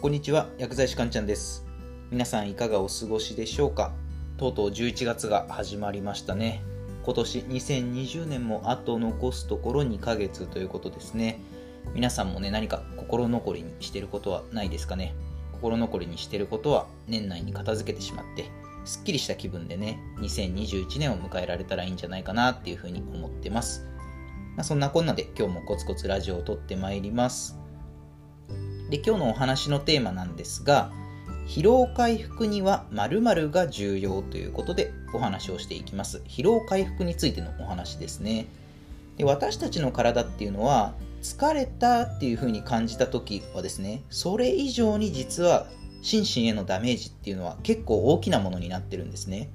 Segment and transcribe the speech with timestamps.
[0.00, 1.66] こんにちは薬剤師かんちゃんです。
[2.10, 3.92] 皆さんいかがお過ごしでしょうか？
[4.38, 6.62] とうとう11月が始まりましたね。
[7.04, 11.38] 今年2020年もあと残すところ2ヶ月ということですね。
[11.92, 15.14] 皆さんもね何か心残りにしてることはないですかね？
[15.52, 18.50] 心残りにしてることは年内に片付けてしまって
[18.86, 23.86] すっきりした気分でね2021年を迎えられたらいいんじゃないかなっていうふうに思ってます。
[24.56, 27.59] ま、そんなこんなで今日もコツコツラジオを撮ってまいります。
[28.90, 30.90] で、今日のお話のテーマなんですが、
[31.46, 36.22] 疲労回復には〇〇が重要ということでお話をしていきます。
[36.26, 38.46] 疲労回復についてのお話ですね。
[39.16, 45.66] で私たちの体っていうのは疲れたっていう風に感じた時はですね、それ以上に実は
[46.02, 49.50] 心身へのダメージっていうのは結構大きなものになってるんですね。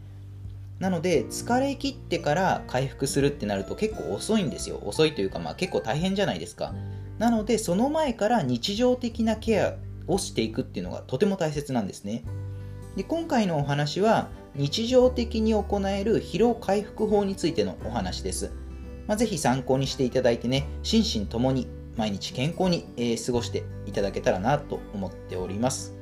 [0.80, 6.74] なので疲れ切ってから回復するってなると結構遅いんですよ遅いというかまあ結構大変じゃないですか
[7.18, 9.76] なのでその前から日常的なケア
[10.08, 12.24] をしていくっていうのがとても大切なんですね
[12.96, 18.52] で今回のお話は日常的に行える疲労回復法についてのお話です、
[19.08, 25.94] まあ、ぜひ参考にしていただいてね心身ともに毎日健康に、えー、過ごしていただけたらなと思っております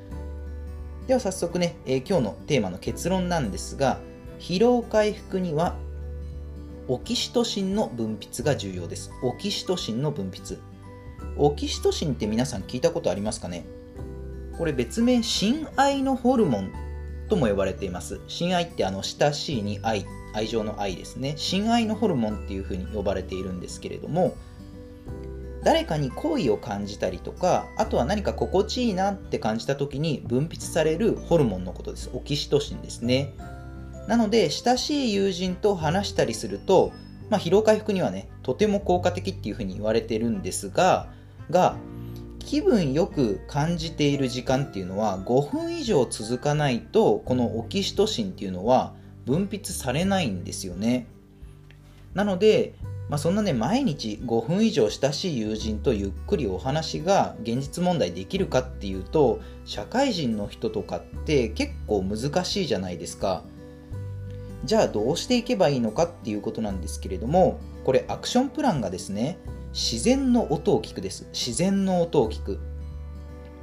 [1.08, 4.00] では早速ね、えー、今日のテーマの結論なんですが
[4.40, 5.76] 疲労回復には
[6.90, 9.10] オキシトシンの分泌が重要です。
[9.24, 10.60] オキシトシンの分泌。
[11.38, 13.66] オキシトシンって皆さん聞いたことありますかね？
[14.58, 16.72] これ別名、親愛のホルモン
[17.28, 18.22] とも呼ばれています。
[18.28, 21.34] 親愛ってあの親しいに愛、愛情の愛ですね。
[21.38, 24.36] 親愛のホルモンっていうふうに呼ばれているんですけれども、
[25.64, 32.12] 誰かに好意を感じたりとか、あとは何か心地いいなって感じた時に分泌されるホルモンのことです。
[32.14, 33.34] オキシトシンですね。
[34.08, 36.92] なので、親しい友人と話したりすると、
[37.34, 41.10] まあ、疲労回復にはね、とても効果的っていうふうに言われてるんですが、
[41.50, 41.78] が、
[42.38, 48.94] 気分よく感じている時間っていうのは5分以上続かないと、このオキシトシンっていうのは
[49.26, 51.08] 分泌されないんですよね。
[52.14, 52.76] なので、
[53.10, 63.42] まあ、そんなね、毎日5分以上親しい友人とゆっくりお話が現実問題できるかっていうと、社会人の人とかって結構難しいじゃないですか。
[64.64, 69.38] じゃあどうしていけばいいのかっていうことなんですけれどもこれアクションプランがですね
[69.74, 71.28] 自然の音を聞くです。
[71.34, 72.60] 自然の音を聞く、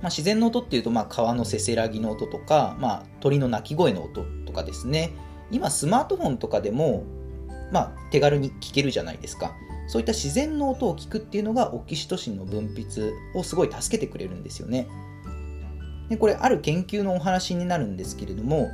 [0.03, 5.13] まあ、自然の音っていうとまあ川のせせらぎの音とか、まあ、鳥の鳴き声の音とかですね。
[5.53, 7.05] 今スマートフォンとかでも、
[7.73, 9.55] まあ、手軽に聞けるじゃないですか。
[9.87, 14.89] そういった自然の音を聞くっていうのがオキシトシンの分泌をすごい助けてくれるんですよね。
[16.09, 18.69] でこれある研究のお話になるんですけれども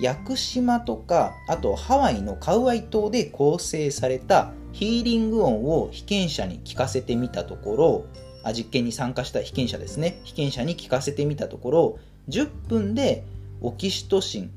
[0.00, 8.04] 屋久島とかあとハワイのカウアイ島で構成されたヒーリング音を被験者に聞かせてみたところ
[8.46, 10.20] あ実験に参加した被験者ですね。
[10.22, 11.98] 被験者に聞かせてみたところ
[12.28, 13.24] 10分で
[13.60, 14.50] オキシトシン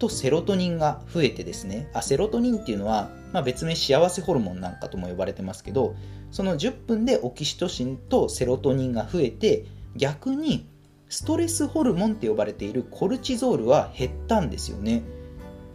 [0.00, 1.88] とセロトニンが増えてですね。
[1.94, 5.94] あセロトニンっていうのは、まあ、別名幸せホルモンなんかとも呼ばれてますけど
[6.32, 9.64] その10分でオキシトシンとセロトニンが増えて
[9.94, 10.66] 逆に
[11.14, 15.04] ストレスホルモンって呼ばれているコルチゾールは減ったんですよね。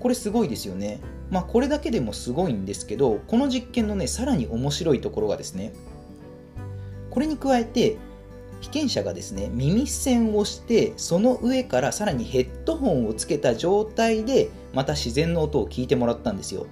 [0.02, 1.00] これすごいですよね。
[1.32, 5.72] まあこれだけでもすごいんですけど、この実験のね、さらに面白いところがですね、
[7.10, 7.96] これに加えて、
[8.60, 16.68] 被験者がですね、耳栓をして、その上からさらにヘッドホンをつけた状態で、また自然の音を聞いてもらったんですよ。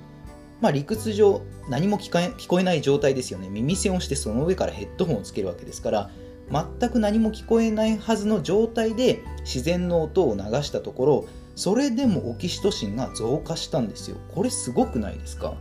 [0.60, 2.12] まあ理屈上、何も聞
[2.50, 3.48] こえない状態ですよね。
[3.48, 6.10] 耳栓をしてその上からヘッドホンをつけるわけですから、
[6.52, 14.18] 全く何も聞こえないはずの状態で自然の音を流したところそれでもオキシトシンが増加したんですよ。
[14.34, 15.56] これすごくないですか？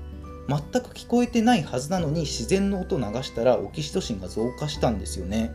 [0.48, 5.50] 全く聞こえてないはずなのに自然の音を流したらオキシトシンが増加したんですよね。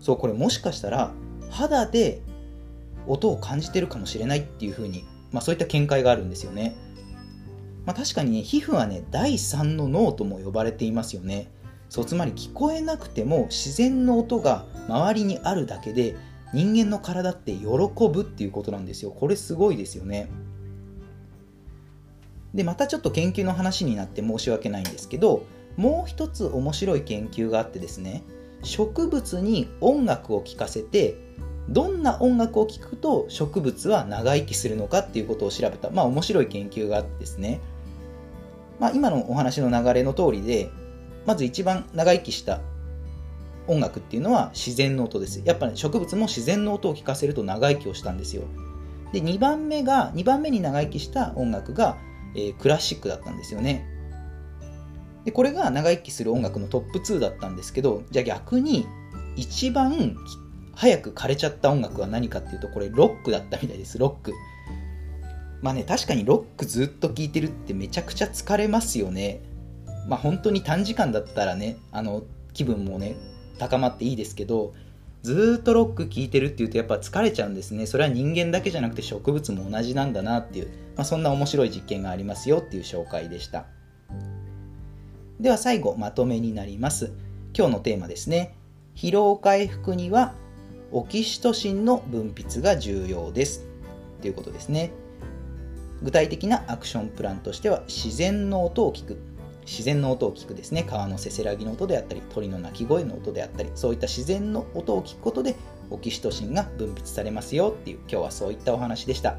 [0.00, 1.12] そうこれもしかしたら
[1.48, 2.20] 肌で
[3.06, 6.76] 音を感じてるかもしれないっていうふうに、まあ、そういった見解があるんですよね、
[7.86, 11.48] まあ、確かにね皮膚はね第3の脳とも呼ばれていますよね。
[11.90, 16.16] そうつまり聞こえなくても自然の音が周りにあるだけで
[16.54, 19.10] 人間の体って喜ぶっていうことなんですよ。
[19.10, 20.30] これすごいですよね。
[22.54, 25.44] でまたちょっと研究の話になって申し訳ないんですけど
[25.76, 28.24] もう一つ面白い研究があってですね
[28.62, 31.16] 植物に音楽を聴かせて
[31.68, 37.60] どんな音楽を聴くと植物は長生きするのかっていうことを調べた、まあ、面白い研究があってですね、
[38.80, 40.70] まあ、今のお話の流れの通りで
[41.26, 42.60] まず一番長生きした
[43.66, 45.42] 音楽っていうのは自然の音です。
[45.44, 48.42] やっぱり、ね、植物も自然の音を聞かせると長生きをしたんですよ。
[49.12, 51.96] で、2番目が、2番目に長生きした音楽が、
[52.34, 53.86] えー、クラシックだったんですよね。
[55.24, 58.86] で、これが長生きする音楽のトップ2だったんですけど、じゃあ逆に
[59.36, 60.16] 一番
[60.74, 64.32] 早く枯れちゃった音楽は何かっていうとこれロックだったみたいですロック
[65.60, 69.42] まあね確かにロックずっと聴いてるってめちゃくちゃ疲れますよね
[70.08, 73.16] まあ本当に短時間だったらねあの気分もね
[73.58, 74.74] 高まっていいですけど
[75.22, 77.86] ずっとロック聴いてるっていうとやっぱ疲れちゃうんですね。
[77.86, 83.66] それは人間だけじゃなくて植物も同じなんだなっていう、まあ、そんな面白い実験がありますよっていう紹介でした。
[85.38, 87.12] では最後まとめになります。
[87.54, 88.54] 今日のテーマですね。
[88.94, 90.34] 疲労回復には
[90.92, 93.66] オキシトシンの分泌が重要です。
[94.22, 94.90] ということですね。
[96.02, 99.18] 具体的なアクションプランとしては自然の音を聞く。
[99.66, 100.82] 自然の音を聞くですね。
[100.82, 105.56] 川のせせらぎの音であったり鳥の鳴き声の音であったりそういった自然の音を聞くことで
[105.90, 109.36] オキシトシンが分泌されますよっていう今日はそういったお話でした。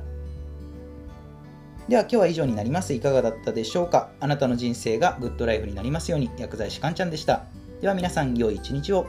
[1.87, 2.93] では今日は以上になります。
[2.93, 4.11] いかがだったでしょうか？
[4.19, 7.45] あなたの人生がグッドライフになりますように薬剤師かんちゃんでした。
[7.81, 9.07] では皆さん良い一日を。